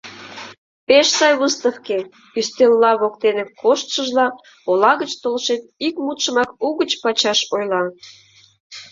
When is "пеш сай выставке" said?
0.87-1.97